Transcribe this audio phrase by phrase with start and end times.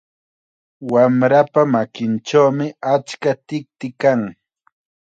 [0.77, 4.21] Kay wamrapa makinchawmi achka tikti kan.